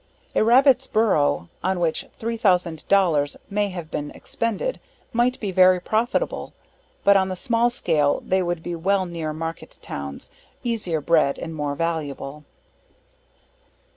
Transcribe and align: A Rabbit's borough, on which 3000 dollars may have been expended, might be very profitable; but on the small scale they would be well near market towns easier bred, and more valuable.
A 0.33 0.43
Rabbit's 0.43 0.87
borough, 0.87 1.47
on 1.63 1.79
which 1.79 2.07
3000 2.17 2.87
dollars 2.87 3.37
may 3.51 3.69
have 3.69 3.91
been 3.91 4.09
expended, 4.09 4.79
might 5.13 5.39
be 5.39 5.51
very 5.51 5.79
profitable; 5.79 6.53
but 7.03 7.15
on 7.15 7.29
the 7.29 7.35
small 7.35 7.69
scale 7.69 8.19
they 8.25 8.41
would 8.41 8.63
be 8.63 8.73
well 8.73 9.05
near 9.05 9.31
market 9.31 9.77
towns 9.83 10.31
easier 10.63 11.01
bred, 11.01 11.37
and 11.37 11.53
more 11.53 11.75
valuable. 11.75 12.45